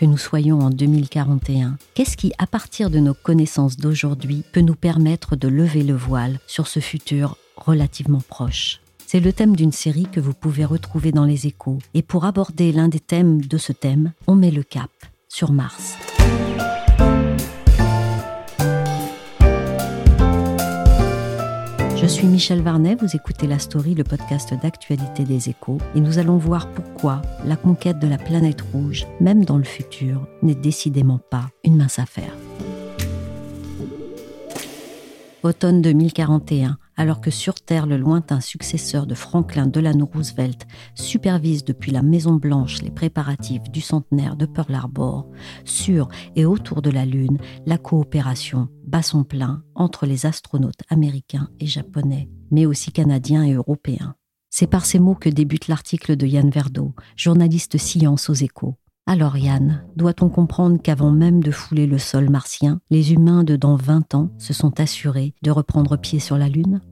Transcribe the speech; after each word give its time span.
que 0.00 0.06
nous 0.06 0.16
soyons 0.16 0.60
en 0.60 0.70
2041, 0.70 1.76
qu'est-ce 1.92 2.16
qui, 2.16 2.32
à 2.38 2.46
partir 2.46 2.88
de 2.88 3.00
nos 3.00 3.12
connaissances 3.12 3.76
d'aujourd'hui, 3.76 4.44
peut 4.50 4.62
nous 4.62 4.74
permettre 4.74 5.36
de 5.36 5.46
lever 5.46 5.82
le 5.82 5.92
voile 5.92 6.40
sur 6.46 6.68
ce 6.68 6.80
futur 6.80 7.36
relativement 7.54 8.22
proche? 8.26 8.80
C'est 9.06 9.20
le 9.20 9.30
thème 9.30 9.54
d'une 9.54 9.72
série 9.72 10.06
que 10.10 10.18
vous 10.18 10.32
pouvez 10.32 10.64
retrouver 10.64 11.12
dans 11.12 11.26
les 11.26 11.46
échos. 11.46 11.80
Et 11.92 12.00
pour 12.00 12.24
aborder 12.24 12.72
l'un 12.72 12.88
des 12.88 12.98
thèmes 12.98 13.42
de 13.42 13.58
ce 13.58 13.74
thème, 13.74 14.14
on 14.26 14.36
met 14.36 14.50
le 14.50 14.62
cap 14.62 14.90
sur 15.28 15.52
Mars. 15.52 15.98
Je 22.00 22.06
suis 22.06 22.26
Michel 22.26 22.62
Varnet, 22.62 22.94
vous 22.94 23.14
écoutez 23.14 23.46
La 23.46 23.58
Story, 23.58 23.94
le 23.94 24.04
podcast 24.04 24.54
d'actualité 24.54 25.24
des 25.24 25.50
échos, 25.50 25.76
et 25.94 26.00
nous 26.00 26.18
allons 26.18 26.38
voir 26.38 26.66
pourquoi 26.72 27.20
la 27.44 27.56
conquête 27.56 27.98
de 27.98 28.08
la 28.08 28.16
planète 28.16 28.62
rouge, 28.72 29.06
même 29.20 29.44
dans 29.44 29.58
le 29.58 29.64
futur, 29.64 30.26
n'est 30.40 30.54
décidément 30.54 31.18
pas 31.18 31.50
une 31.62 31.76
mince 31.76 31.98
affaire. 31.98 32.32
Automne 35.42 35.82
2041, 35.82 36.78
alors 37.00 37.22
que 37.22 37.30
sur 37.30 37.54
Terre, 37.54 37.86
le 37.86 37.96
lointain 37.96 38.42
successeur 38.42 39.06
de 39.06 39.14
Franklin 39.14 39.66
Delano 39.66 40.04
Roosevelt 40.04 40.66
supervise 40.94 41.64
depuis 41.64 41.92
la 41.92 42.02
Maison 42.02 42.34
Blanche 42.34 42.82
les 42.82 42.90
préparatifs 42.90 43.70
du 43.70 43.80
centenaire 43.80 44.36
de 44.36 44.44
Pearl 44.44 44.74
Harbor, 44.74 45.26
sur 45.64 46.08
et 46.36 46.44
autour 46.44 46.82
de 46.82 46.90
la 46.90 47.06
Lune, 47.06 47.38
la 47.64 47.78
coopération 47.78 48.68
bat 48.86 49.00
son 49.00 49.24
plein 49.24 49.62
entre 49.74 50.04
les 50.04 50.26
astronautes 50.26 50.82
américains 50.90 51.48
et 51.58 51.66
japonais, 51.66 52.28
mais 52.50 52.66
aussi 52.66 52.92
canadiens 52.92 53.44
et 53.44 53.54
européens. 53.54 54.14
C'est 54.50 54.66
par 54.66 54.84
ces 54.84 54.98
mots 54.98 55.14
que 55.14 55.30
débute 55.30 55.68
l'article 55.68 56.16
de 56.16 56.26
Yann 56.26 56.50
Verdeau, 56.50 56.94
journaliste 57.16 57.78
science 57.78 58.28
aux 58.28 58.34
échos. 58.34 58.76
Alors 59.06 59.38
Yann, 59.38 59.84
doit-on 59.96 60.28
comprendre 60.28 60.80
qu'avant 60.82 61.12
même 61.12 61.42
de 61.42 61.50
fouler 61.50 61.86
le 61.86 61.98
sol 61.98 62.28
martien, 62.28 62.80
les 62.90 63.14
humains 63.14 63.42
de 63.42 63.56
dans 63.56 63.76
20 63.76 64.14
ans 64.14 64.30
se 64.36 64.52
sont 64.52 64.78
assurés 64.78 65.34
de 65.42 65.50
reprendre 65.50 65.96
pied 65.96 66.18
sur 66.18 66.36
la 66.36 66.48
Lune? 66.48 66.82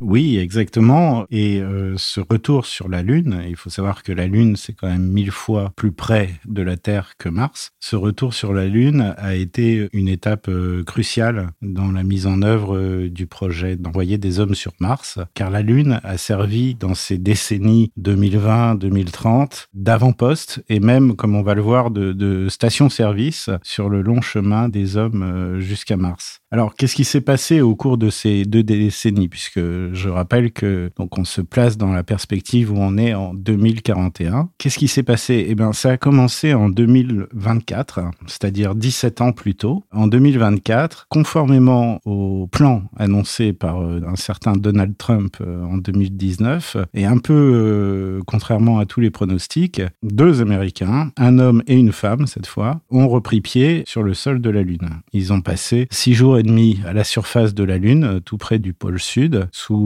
Oui, 0.00 0.38
exactement. 0.38 1.26
Et 1.30 1.60
euh, 1.60 1.94
ce 1.98 2.20
retour 2.20 2.64
sur 2.66 2.88
la 2.88 3.02
Lune, 3.02 3.42
il 3.46 3.56
faut 3.56 3.70
savoir 3.70 4.02
que 4.02 4.12
la 4.12 4.26
Lune, 4.26 4.56
c'est 4.56 4.72
quand 4.72 4.88
même 4.88 5.06
mille 5.06 5.30
fois 5.30 5.72
plus 5.76 5.92
près 5.92 6.30
de 6.46 6.62
la 6.62 6.76
Terre 6.76 7.12
que 7.18 7.28
Mars. 7.28 7.72
Ce 7.80 7.96
retour 7.96 8.32
sur 8.32 8.54
la 8.54 8.66
Lune 8.66 9.14
a 9.18 9.34
été 9.34 9.88
une 9.92 10.08
étape 10.08 10.48
euh, 10.48 10.82
cruciale 10.84 11.50
dans 11.60 11.92
la 11.92 12.02
mise 12.02 12.26
en 12.26 12.42
œuvre 12.42 12.76
euh, 12.76 13.10
du 13.10 13.26
projet 13.26 13.76
d'envoyer 13.76 14.16
des 14.16 14.40
hommes 14.40 14.54
sur 14.54 14.72
Mars, 14.80 15.18
car 15.34 15.50
la 15.50 15.62
Lune 15.62 16.00
a 16.02 16.16
servi 16.16 16.74
dans 16.74 16.94
ces 16.94 17.18
décennies 17.18 17.92
2020-2030 18.00 19.66
d'avant-poste 19.74 20.64
et 20.68 20.80
même, 20.80 21.14
comme 21.14 21.34
on 21.36 21.42
va 21.42 21.54
le 21.54 21.62
voir, 21.62 21.90
de, 21.90 22.12
de 22.12 22.48
station-service 22.48 23.50
sur 23.62 23.88
le 23.90 24.00
long 24.00 24.22
chemin 24.22 24.68
des 24.68 24.96
hommes 24.96 25.60
jusqu'à 25.60 25.96
Mars. 25.96 26.40
Alors, 26.50 26.74
qu'est-ce 26.74 26.96
qui 26.96 27.04
s'est 27.04 27.20
passé 27.20 27.60
au 27.60 27.76
cours 27.76 27.98
de 27.98 28.10
ces 28.10 28.44
deux 28.44 28.62
décennies, 28.62 29.28
puisque 29.28 29.60
je 29.92 30.08
rappelle 30.08 30.52
que 30.52 30.90
donc 30.96 31.18
on 31.18 31.24
se 31.24 31.40
place 31.40 31.76
dans 31.76 31.92
la 31.92 32.02
perspective 32.02 32.72
où 32.72 32.76
on 32.78 32.96
est 32.98 33.14
en 33.14 33.34
2041. 33.34 34.50
Qu'est-ce 34.58 34.78
qui 34.78 34.88
s'est 34.88 35.02
passé? 35.02 35.46
Eh 35.48 35.54
bien, 35.54 35.72
ça 35.72 35.90
a 35.90 35.96
commencé 35.96 36.54
en 36.54 36.68
2024, 36.68 38.00
c'est-à-dire 38.26 38.74
17 38.74 39.20
ans 39.20 39.32
plus 39.32 39.54
tôt. 39.54 39.84
En 39.92 40.06
2024, 40.06 41.06
conformément 41.08 42.00
au 42.04 42.48
plan 42.50 42.82
annoncé 42.96 43.52
par 43.52 43.80
euh, 43.80 44.00
un 44.06 44.16
certain 44.16 44.52
Donald 44.52 44.96
Trump 44.96 45.36
euh, 45.40 45.64
en 45.64 45.78
2019, 45.78 46.76
et 46.94 47.06
un 47.06 47.18
peu 47.18 47.34
euh, 47.34 48.20
contrairement 48.26 48.78
à 48.78 48.86
tous 48.86 49.00
les 49.00 49.10
pronostics, 49.10 49.82
deux 50.02 50.40
Américains, 50.40 51.12
un 51.16 51.38
homme 51.38 51.62
et 51.66 51.74
une 51.74 51.92
femme 51.92 52.26
cette 52.26 52.46
fois, 52.46 52.80
ont 52.90 53.08
repris 53.08 53.40
pied 53.40 53.82
sur 53.86 54.02
le 54.02 54.14
sol 54.14 54.40
de 54.40 54.50
la 54.50 54.62
Lune. 54.62 54.90
Ils 55.12 55.32
ont 55.32 55.40
passé 55.40 55.88
six 55.90 56.14
jours 56.14 56.38
et 56.38 56.42
demi 56.42 56.80
à 56.86 56.92
la 56.92 57.04
surface 57.04 57.54
de 57.54 57.64
la 57.64 57.78
Lune, 57.78 58.20
tout 58.24 58.38
près 58.38 58.58
du 58.58 58.72
pôle 58.72 59.00
sud, 59.00 59.48
sous 59.52 59.79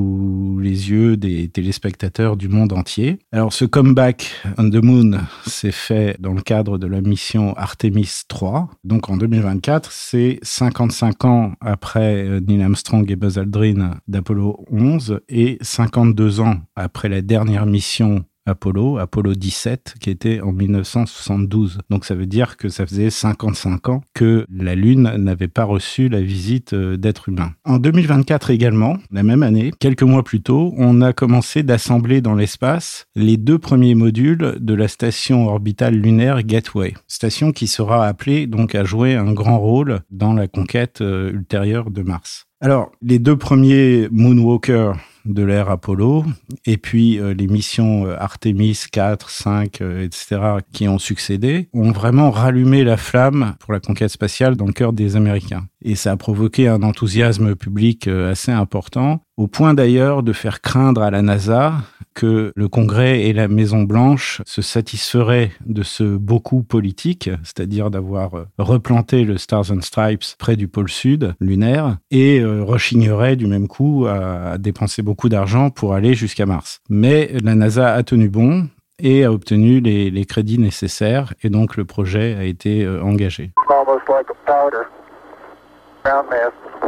les 0.60 0.91
yeux 0.91 1.16
des 1.16 1.49
téléspectateurs 1.49 2.37
du 2.37 2.49
monde 2.49 2.72
entier. 2.72 3.19
Alors 3.32 3.53
ce 3.53 3.65
comeback 3.65 4.34
on 4.59 4.71
the 4.71 4.82
moon 4.82 5.19
s'est 5.47 5.72
fait 5.72 6.16
dans 6.21 6.32
le 6.32 6.43
cadre 6.43 6.78
de 6.78 6.87
la 6.87 7.00
mission 7.00 7.55
Artemis 7.55 8.22
3. 8.28 8.71
Donc 8.84 9.10
en 9.10 9.16
2024, 9.16 9.91
c'est 9.93 10.38
55 10.43 11.25
ans 11.25 11.53
après 11.60 12.25
euh, 12.25 12.41
Neil 12.41 12.62
Armstrong 12.62 13.10
et 13.10 13.16
Buzz 13.16 13.38
Aldrin 13.38 13.97
d'Apollo 14.09 14.65
11 14.71 15.21
et 15.28 15.59
52 15.60 16.41
ans 16.41 16.56
après 16.76 17.09
la 17.09 17.22
dernière 17.22 17.66
mission 17.66 18.25
Apollo, 18.47 18.99
Apollo 18.99 19.34
17, 19.34 19.94
qui 20.00 20.10
était 20.10 20.41
en 20.41 20.53
1972. 20.53 21.78
Donc 21.91 22.05
ça 22.05 22.15
veut 22.15 22.27
dire 22.27 22.56
que 22.56 22.69
ça 22.69 22.87
faisait 22.87 23.10
55 23.10 23.88
ans 23.88 24.03
que 24.12 24.47
la 24.53 24.75
Lune 24.75 25.10
n'avait 25.16 25.49
pas 25.49 25.65
reçu 25.65 26.09
la 26.09 26.21
visite 26.21 26.75
euh, 26.75 26.97
d'êtres 26.97 27.28
humains. 27.28 27.53
En 27.65 27.78
2024 27.78 28.50
également, 28.50 28.99
la 29.10 29.22
même 29.22 29.43
année, 29.43 29.72
quelques 29.78 30.03
mois 30.03 30.22
plus 30.22 30.43
tôt, 30.43 30.75
on 30.77 31.00
a 31.00 31.12
commencé 31.12 31.62
d'assembler 31.62 32.21
dans 32.21 32.34
l'espace 32.34 33.06
les 33.15 33.37
deux 33.37 33.59
premiers 33.59 33.94
modules 33.94 34.56
de 34.59 34.75
la 34.75 34.88
station 34.88 35.49
orbitale 35.49 35.94
lunaire 35.94 36.43
Gateway, 36.43 36.94
station 37.09 37.53
qui 37.53 37.66
sera 37.66 38.06
appelée 38.06 38.47
donc 38.47 38.75
à 38.75 38.84
jouer 38.84 39.15
un 39.15 39.32
grand 39.32 39.59
rôle 39.59 40.00
dans 40.11 40.34
la 40.34 40.49
conquête 40.49 41.00
euh, 41.00 41.32
ultérieure 41.32 41.91
de 41.91 42.03
Mars. 42.03 42.47
Alors, 42.61 42.93
les 43.03 43.19
deux 43.19 43.37
premiers 43.37 44.09
Moonwalker 44.11 44.93
de 45.24 45.42
l'ère 45.42 45.70
Apollo, 45.70 46.24
et 46.66 46.76
puis 46.76 47.18
euh, 47.18 47.34
les 47.34 47.46
missions 47.46 48.06
euh, 48.06 48.16
Artemis 48.18 48.78
4, 48.90 49.30
5, 49.30 49.80
etc., 50.02 50.40
qui 50.72 50.88
ont 50.88 50.98
succédé, 50.98 51.68
ont 51.72 51.92
vraiment 51.92 52.30
rallumé 52.30 52.84
la 52.84 52.96
flamme 52.96 53.54
pour 53.60 53.72
la 53.72 53.80
conquête 53.80 54.10
spatiale 54.10 54.56
dans 54.56 54.66
le 54.66 54.72
cœur 54.72 54.92
des 54.92 55.16
Américains. 55.16 55.66
Et 55.82 55.96
ça 55.96 56.12
a 56.12 56.16
provoqué 56.16 56.68
un 56.68 56.82
enthousiasme 56.82 57.54
public 57.54 58.08
euh, 58.08 58.30
assez 58.32 58.52
important, 58.52 59.22
au 59.36 59.46
point 59.46 59.74
d'ailleurs 59.74 60.22
de 60.22 60.32
faire 60.32 60.60
craindre 60.60 61.02
à 61.02 61.10
la 61.10 61.22
NASA 61.22 61.74
que 62.14 62.52
le 62.54 62.68
Congrès 62.68 63.22
et 63.22 63.32
la 63.32 63.48
Maison 63.48 63.82
Blanche 63.82 64.40
se 64.46 64.62
satisferaient 64.62 65.50
de 65.66 65.82
ce 65.82 66.04
beaucoup 66.16 66.62
politique, 66.62 67.28
c'est-à-dire 67.42 67.90
d'avoir 67.90 68.46
replanté 68.56 69.24
le 69.24 69.36
Stars 69.36 69.72
and 69.72 69.80
Stripes 69.80 70.36
près 70.38 70.54
du 70.54 70.68
pôle 70.68 70.88
sud 70.88 71.34
lunaire, 71.40 71.96
et 72.12 72.44
rechigneraient 72.44 73.34
du 73.34 73.48
même 73.48 73.66
coup 73.66 74.06
à 74.06 74.58
dépenser 74.58 75.02
beaucoup 75.02 75.13
d'argent 75.28 75.70
pour 75.70 75.94
aller 75.94 76.14
jusqu'à 76.14 76.47
Mars. 76.47 76.80
Mais 76.88 77.30
la 77.42 77.54
NASA 77.54 77.92
a 77.92 78.02
tenu 78.02 78.28
bon, 78.28 78.69
et 78.98 79.25
a 79.25 79.32
obtenu 79.32 79.81
les, 79.81 80.25
crédits 80.25 80.58
nécessaires 80.58 81.34
et 81.43 81.50
donc 81.50 81.76
le 81.76 81.84
projet 81.84 82.37
a 82.38 82.44
été 82.44 82.87
engagé. 83.02 83.52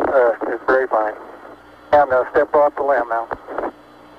uh, 0.07 0.33
limb 2.81 3.09
now. 3.09 3.29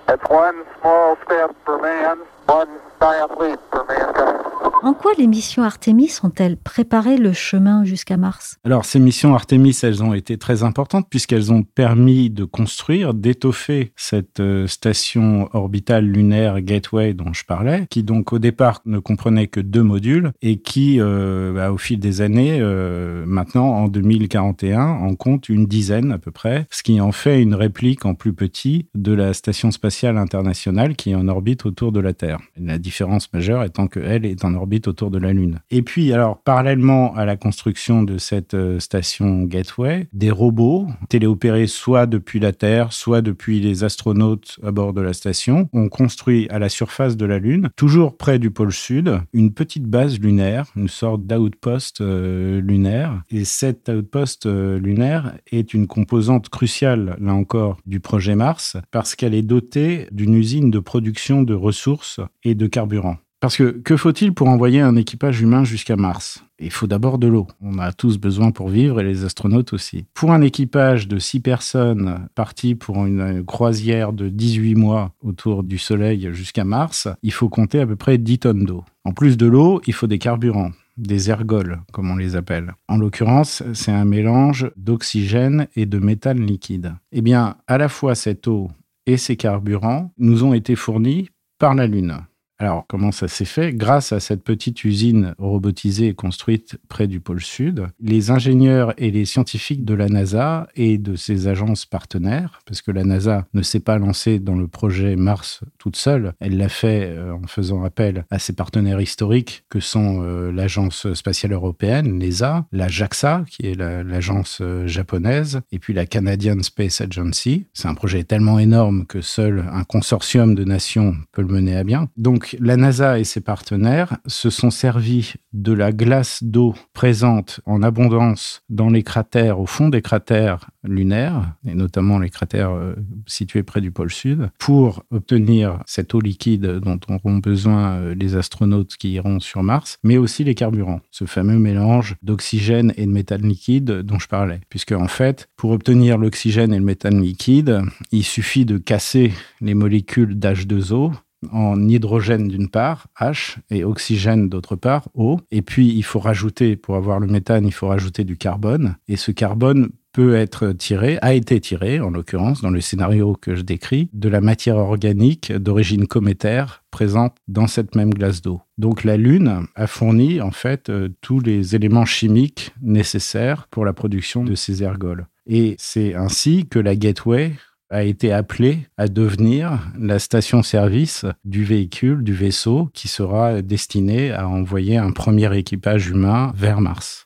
That's 0.07 0.29
one 0.29 0.63
small 0.79 1.17
step 1.25 1.55
for 1.65 1.81
man, 1.81 2.19
one 2.47 2.79
giant 2.99 3.39
leap 3.39 3.59
for 3.71 3.85
mankind. 3.85 4.46
En 4.83 4.93
quoi 4.93 5.11
les 5.17 5.25
missions 5.25 5.63
Artemis 5.63 6.19
ont-elles 6.21 6.55
préparé 6.55 7.17
le 7.17 7.33
chemin 7.33 7.83
jusqu'à 7.83 8.15
Mars? 8.15 8.57
Alors, 8.63 8.85
ces 8.85 8.99
missions 8.99 9.33
Artemis, 9.33 9.75
elles 9.81 10.03
ont 10.03 10.13
été 10.13 10.37
très 10.37 10.61
importantes 10.61 11.07
puisqu'elles 11.09 11.51
ont 11.51 11.63
permis 11.63 12.29
de 12.29 12.43
construire, 12.45 13.15
d'étoffer 13.15 13.91
cette 13.95 14.39
euh, 14.39 14.67
station 14.67 15.49
orbitale 15.53 16.05
lunaire 16.05 16.61
Gateway 16.61 17.15
dont 17.15 17.33
je 17.33 17.43
parlais, 17.43 17.87
qui 17.89 18.03
donc 18.03 18.33
au 18.33 18.39
départ 18.39 18.81
ne 18.85 18.99
comprenait 18.99 19.47
que 19.47 19.59
deux 19.59 19.81
modules 19.81 20.31
et 20.43 20.57
qui, 20.57 20.97
euh, 20.99 21.53
bah, 21.53 21.71
au 21.71 21.77
fil 21.77 21.99
des 21.99 22.21
années, 22.21 22.59
euh, 22.61 23.25
maintenant 23.25 23.69
en 23.69 23.87
2041, 23.87 24.79
en 24.79 25.15
compte 25.15 25.49
une 25.49 25.65
dizaine 25.65 26.11
à 26.11 26.19
peu 26.19 26.31
près, 26.31 26.67
ce 26.69 26.83
qui 26.83 27.01
en 27.01 27.11
fait 27.11 27.41
une 27.41 27.55
réplique 27.55 28.05
en 28.05 28.13
plus 28.13 28.33
petit 28.33 28.85
de 28.93 29.13
la 29.13 29.33
station 29.33 29.71
spatiale 29.71 30.17
internationale 30.19 30.95
qui 30.95 31.11
est 31.11 31.15
en 31.15 31.27
orbite 31.27 31.65
autour 31.65 31.91
de 31.91 31.99
la 31.99 32.13
Terre. 32.13 32.39
La 32.57 32.77
différence 32.77 33.33
majeure 33.33 33.63
étant 33.63 33.87
qu'elle 33.87 34.25
est 34.25 34.45
en 34.45 34.53
orbite 34.53 34.66
autour 34.87 35.11
de 35.11 35.17
la 35.17 35.33
Lune. 35.33 35.59
Et 35.71 35.81
puis, 35.81 36.13
alors, 36.13 36.41
parallèlement 36.41 37.15
à 37.15 37.25
la 37.25 37.37
construction 37.37 38.03
de 38.03 38.17
cette 38.17 38.53
euh, 38.53 38.79
station 38.79 39.43
Gateway, 39.43 40.07
des 40.13 40.31
robots 40.31 40.87
téléopérés 41.09 41.67
soit 41.67 42.05
depuis 42.05 42.39
la 42.39 42.51
Terre, 42.51 42.93
soit 42.93 43.21
depuis 43.21 43.59
les 43.59 43.83
astronautes 43.83 44.59
à 44.63 44.71
bord 44.71 44.93
de 44.93 45.01
la 45.01 45.13
station, 45.13 45.69
ont 45.73 45.89
construit 45.89 46.47
à 46.49 46.59
la 46.59 46.69
surface 46.69 47.17
de 47.17 47.25
la 47.25 47.39
Lune, 47.39 47.69
toujours 47.75 48.17
près 48.17 48.39
du 48.39 48.51
pôle 48.51 48.71
sud, 48.71 49.19
une 49.33 49.53
petite 49.53 49.85
base 49.85 50.19
lunaire, 50.19 50.65
une 50.75 50.89
sorte 50.89 51.25
d'outpost 51.25 52.01
euh, 52.01 52.61
lunaire. 52.61 53.21
Et 53.29 53.45
cet 53.45 53.89
outpost 53.89 54.45
euh, 54.45 54.79
lunaire 54.79 55.37
est 55.51 55.73
une 55.73 55.87
composante 55.87 56.49
cruciale, 56.49 57.17
là 57.19 57.33
encore, 57.33 57.77
du 57.85 57.99
projet 57.99 58.35
Mars, 58.35 58.77
parce 58.91 59.15
qu'elle 59.15 59.33
est 59.33 59.41
dotée 59.41 60.07
d'une 60.11 60.35
usine 60.35 60.71
de 60.71 60.79
production 60.79 61.43
de 61.43 61.53
ressources 61.53 62.19
et 62.43 62.55
de 62.55 62.67
carburant. 62.67 63.17
Parce 63.39 63.55
que 63.57 63.69
que 63.69 63.95
faut-il 63.97 64.33
pour 64.33 64.49
envoyer 64.49 64.81
un 64.81 64.95
équipage 64.95 65.41
humain 65.41 65.63
jusqu'à 65.63 65.95
Mars? 65.95 66.43
Il 66.59 66.71
faut 66.71 66.87
d'abord 66.87 67.19
de 67.19 67.27
l'eau. 67.27 67.45
On 67.61 67.77
a 67.77 67.93
tous 67.93 68.17
besoin 68.17 68.49
pour 68.49 68.69
vivre 68.69 68.99
et 68.99 69.03
les 69.03 69.25
astronautes 69.25 69.73
aussi. 69.73 70.05
Pour 70.15 70.31
un 70.31 70.41
équipage 70.41 71.07
de 71.07 71.19
6 71.19 71.41
personnes 71.41 72.27
parti 72.33 72.73
pour 72.73 73.05
une 73.05 73.45
croisière 73.45 74.11
de 74.11 74.29
18 74.29 74.73
mois 74.73 75.13
autour 75.21 75.63
du 75.63 75.77
Soleil 75.77 76.29
jusqu'à 76.33 76.63
Mars, 76.63 77.07
il 77.21 77.31
faut 77.31 77.49
compter 77.49 77.79
à 77.79 77.85
peu 77.85 77.95
près 77.95 78.17
10 78.17 78.39
tonnes 78.39 78.65
d'eau. 78.65 78.83
En 79.03 79.13
plus 79.13 79.37
de 79.37 79.45
l'eau, 79.45 79.81
il 79.85 79.93
faut 79.93 80.07
des 80.07 80.19
carburants 80.19 80.71
des 80.97 81.29
ergols, 81.29 81.79
comme 81.91 82.09
on 82.09 82.15
les 82.15 82.35
appelle. 82.35 82.73
En 82.87 82.97
l'occurrence, 82.97 83.63
c'est 83.73 83.91
un 83.91 84.05
mélange 84.05 84.71
d'oxygène 84.75 85.67
et 85.75 85.85
de 85.85 85.99
méthane 85.99 86.43
liquide. 86.43 86.95
Eh 87.11 87.21
bien, 87.21 87.57
à 87.67 87.77
la 87.77 87.87
fois 87.87 88.15
cette 88.15 88.47
eau 88.47 88.69
et 89.05 89.17
ces 89.17 89.37
carburants 89.37 90.11
nous 90.17 90.43
ont 90.43 90.53
été 90.53 90.75
fournis 90.75 91.29
par 91.59 91.75
la 91.75 91.87
Lune. 91.87 92.17
Alors, 92.59 92.85
comment 92.87 93.11
ça 93.11 93.27
s'est 93.27 93.45
fait? 93.45 93.71
Grâce 93.71 94.11
à 94.11 94.19
cette 94.19 94.43
petite 94.43 94.83
usine 94.83 95.35
robotisée 95.37 96.15
construite 96.15 96.79
près 96.89 97.05
du 97.05 97.19
pôle 97.19 97.41
Sud, 97.41 97.85
les 97.99 98.31
ingénieurs 98.31 98.95
et 98.97 99.11
les 99.11 99.25
scientifiques 99.25 99.85
de 99.85 99.93
la 99.93 100.07
NASA 100.07 100.67
et 100.75 100.97
de 100.97 101.15
ses 101.15 101.47
agences 101.47 101.85
partenaires, 101.85 102.61
parce 102.65 102.81
que 102.81 102.89
la 102.89 103.03
NASA 103.03 103.45
ne 103.53 103.61
s'est 103.61 103.79
pas 103.79 103.99
lancée 103.99 104.39
dans 104.39 104.55
le 104.55 104.67
projet 104.67 105.15
Mars 105.15 105.61
toute 105.77 105.97
seule, 105.97 106.33
elle 106.39 106.57
l'a 106.57 106.69
fait 106.69 107.09
euh, 107.11 107.35
en 107.35 107.45
faisant 107.45 107.83
appel 107.83 108.25
à 108.31 108.39
ses 108.39 108.53
partenaires 108.53 109.01
historiques 109.01 109.63
que 109.69 109.79
sont 109.79 110.23
euh, 110.23 110.51
l'Agence 110.51 111.13
spatiale 111.13 111.53
européenne, 111.53 112.19
l'ESA, 112.19 112.65
la 112.71 112.87
JAXA, 112.87 113.45
qui 113.47 113.67
est 113.67 113.75
l'agence 113.75 114.59
euh, 114.61 114.87
japonaise, 114.87 115.61
et 115.71 115.77
puis 115.77 115.93
la 115.93 116.07
Canadian 116.07 116.63
Space 116.63 117.01
Agency. 117.01 117.67
C'est 117.73 117.87
un 117.87 117.93
projet 117.93 118.23
tellement 118.23 118.57
énorme 118.57 119.05
que 119.05 119.21
seul 119.21 119.63
un 119.71 119.83
consortium 119.83 120.55
de 120.55 120.63
nations 120.63 121.15
peut 121.33 121.43
le 121.43 121.49
mener 121.49 121.77
à 121.77 121.83
bien. 121.83 122.09
Donc, 122.17 122.46
la 122.59 122.77
NASA 122.77 123.19
et 123.19 123.23
ses 123.23 123.41
partenaires 123.41 124.17
se 124.25 124.49
sont 124.49 124.69
servis 124.69 125.33
de 125.53 125.73
la 125.73 125.91
glace 125.91 126.43
d'eau 126.43 126.75
présente 126.93 127.59
en 127.65 127.81
abondance 127.83 128.61
dans 128.69 128.89
les 128.89 129.03
cratères, 129.03 129.59
au 129.59 129.65
fond 129.65 129.89
des 129.89 130.01
cratères 130.01 130.69
lunaires, 130.83 131.53
et 131.67 131.73
notamment 131.73 132.19
les 132.19 132.29
cratères 132.29 132.71
euh, 132.71 132.95
situés 133.25 133.63
près 133.63 133.81
du 133.81 133.91
pôle 133.91 134.11
sud, 134.11 134.49
pour 134.59 135.03
obtenir 135.11 135.79
cette 135.85 136.13
eau 136.13 136.19
liquide 136.19 136.65
dont 136.79 136.99
auront 137.09 137.37
besoin 137.37 137.95
euh, 137.95 138.15
les 138.15 138.35
astronautes 138.35 138.95
qui 138.97 139.11
iront 139.11 139.39
sur 139.39 139.63
Mars, 139.63 139.97
mais 140.03 140.17
aussi 140.17 140.43
les 140.43 140.55
carburants, 140.55 141.01
ce 141.11 141.25
fameux 141.25 141.59
mélange 141.59 142.15
d'oxygène 142.21 142.93
et 142.97 143.05
de 143.05 143.11
méthane 143.11 143.47
liquide 143.47 144.01
dont 144.01 144.19
je 144.19 144.27
parlais. 144.27 144.61
Puisque 144.69 144.91
en 144.91 145.07
fait, 145.07 145.49
pour 145.55 145.71
obtenir 145.71 146.17
l'oxygène 146.17 146.73
et 146.73 146.79
le 146.79 146.85
méthane 146.85 147.21
liquide, 147.21 147.81
il 148.11 148.23
suffit 148.23 148.65
de 148.65 148.77
casser 148.77 149.33
les 149.61 149.73
molécules 149.73 150.37
d'H2O 150.37 151.13
en 151.51 151.87
hydrogène 151.87 152.47
d'une 152.47 152.69
part, 152.69 153.07
H, 153.19 153.57
et 153.69 153.83
oxygène 153.83 154.49
d'autre 154.49 154.75
part, 154.75 155.07
O. 155.13 155.39
Et 155.51 155.61
puis, 155.61 155.87
il 155.87 156.03
faut 156.03 156.19
rajouter, 156.19 156.75
pour 156.75 156.95
avoir 156.95 157.19
le 157.19 157.27
méthane, 157.27 157.65
il 157.65 157.73
faut 157.73 157.87
rajouter 157.87 158.23
du 158.23 158.37
carbone. 158.37 158.95
Et 159.07 159.17
ce 159.17 159.31
carbone 159.31 159.89
peut 160.13 160.35
être 160.35 160.71
tiré, 160.71 161.19
a 161.21 161.35
été 161.35 161.59
tiré, 161.59 161.99
en 161.99 162.09
l'occurrence, 162.09 162.61
dans 162.61 162.71
le 162.71 162.81
scénario 162.81 163.37
que 163.39 163.53
je 163.53 163.61
décris, 163.61 164.09
de 164.13 164.29
la 164.29 164.41
matière 164.41 164.77
organique 164.77 165.51
d'origine 165.51 166.07
cométaire 166.07 166.83
présente 166.89 167.37
dans 167.47 167.67
cette 167.67 167.95
même 167.95 168.11
glace 168.11 168.41
d'eau. 168.41 168.61
Donc 168.79 169.03
la 169.03 169.15
Lune 169.15 169.67
a 169.75 169.85
fourni, 169.85 170.41
en 170.41 170.49
fait, 170.49 170.89
euh, 170.89 171.09
tous 171.21 171.39
les 171.39 171.75
éléments 171.75 172.05
chimiques 172.05 172.71
nécessaires 172.81 173.67
pour 173.69 173.85
la 173.85 173.93
production 173.93 174.43
de 174.43 174.55
ces 174.55 174.81
ergols. 174.81 175.27
Et 175.45 175.75
c'est 175.77 176.15
ainsi 176.15 176.65
que 176.67 176.79
la 176.79 176.95
Gateway 176.95 177.53
a 177.89 178.03
été 178.03 178.33
appelée 178.33 178.87
à 178.97 179.07
devenir 179.07 179.79
la 179.97 180.19
station-service 180.19 181.25
du 181.45 181.63
véhicule, 181.63 182.23
du 182.23 182.33
vaisseau, 182.33 182.89
qui 182.93 183.07
sera 183.07 183.61
destiné 183.61 184.31
à 184.31 184.47
envoyer 184.47 184.97
un 184.97 185.11
premier 185.11 185.55
équipage 185.57 186.07
humain 186.07 186.51
vers 186.55 186.81
Mars. 186.81 187.25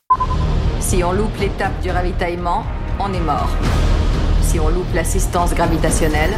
Si 0.80 1.02
on 1.02 1.12
loupe 1.12 1.36
l'étape 1.40 1.80
du 1.82 1.90
ravitaillement, 1.90 2.64
on 3.00 3.12
est 3.12 3.20
mort. 3.20 3.50
Si 4.42 4.60
on 4.60 4.68
loupe 4.68 4.92
l'assistance 4.94 5.54
gravitationnelle, 5.54 6.34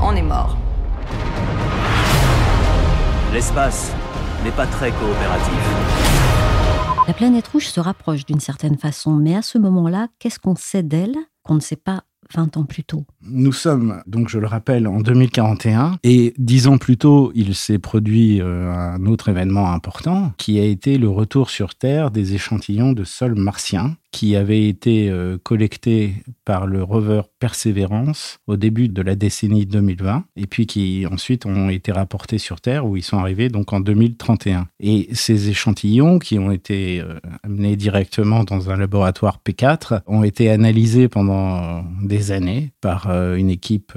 on 0.00 0.14
est 0.14 0.22
mort. 0.22 0.56
L'espace 3.32 3.92
n'est 4.44 4.50
pas 4.50 4.66
très 4.66 4.90
coopératif. 4.90 6.22
La 7.08 7.14
planète 7.14 7.48
rouge 7.48 7.66
se 7.66 7.80
rapproche 7.80 8.26
d'une 8.26 8.40
certaine 8.40 8.78
façon, 8.78 9.12
mais 9.12 9.34
à 9.34 9.42
ce 9.42 9.58
moment-là, 9.58 10.06
qu'est-ce 10.18 10.38
qu'on 10.38 10.54
sait 10.54 10.82
d'elle 10.82 11.16
qu'on 11.42 11.54
ne 11.54 11.60
sait 11.60 11.76
pas 11.76 12.04
20 12.34 12.56
ans 12.56 12.64
plus 12.64 12.84
tôt. 12.84 13.04
Nous 13.22 13.52
sommes, 13.52 14.02
donc 14.06 14.28
je 14.28 14.38
le 14.38 14.46
rappelle, 14.46 14.86
en 14.86 15.00
2041 15.00 15.98
et 16.02 16.34
dix 16.38 16.66
ans 16.66 16.78
plus 16.78 16.96
tôt, 16.96 17.32
il 17.34 17.54
s'est 17.54 17.78
produit 17.78 18.40
euh, 18.40 18.70
un 18.72 19.04
autre 19.06 19.28
événement 19.28 19.72
important 19.72 20.32
qui 20.38 20.58
a 20.58 20.64
été 20.64 20.98
le 20.98 21.08
retour 21.08 21.50
sur 21.50 21.74
Terre 21.74 22.10
des 22.10 22.34
échantillons 22.34 22.92
de 22.92 23.04
sol 23.04 23.34
martien 23.34 23.96
qui 24.12 24.36
avaient 24.36 24.68
été 24.68 25.08
euh, 25.10 25.38
collectés 25.42 26.14
par 26.44 26.66
le 26.66 26.82
rover 26.82 27.22
Perseverance 27.40 28.38
au 28.46 28.56
début 28.56 28.88
de 28.88 29.02
la 29.02 29.16
décennie 29.16 29.66
2020 29.66 30.24
et 30.36 30.46
puis 30.46 30.66
qui 30.66 31.06
ensuite 31.10 31.46
ont 31.46 31.70
été 31.70 31.90
rapportés 31.90 32.38
sur 32.38 32.60
Terre 32.60 32.86
où 32.86 32.96
ils 32.96 33.02
sont 33.02 33.18
arrivés 33.18 33.48
donc 33.48 33.72
en 33.72 33.80
2031. 33.80 34.68
Et 34.80 35.08
ces 35.12 35.48
échantillons 35.48 36.18
qui 36.18 36.38
ont 36.38 36.52
été 36.52 37.00
euh, 37.00 37.18
amenés 37.42 37.74
directement 37.74 38.44
dans 38.44 38.70
un 38.70 38.76
laboratoire 38.76 39.40
P4 39.44 40.02
ont 40.06 40.22
été 40.22 40.50
analysés 40.50 41.08
pendant 41.08 41.82
des 42.02 42.30
années 42.30 42.72
par 42.80 43.08
euh, 43.08 43.34
une 43.34 43.50
équipe 43.50 43.94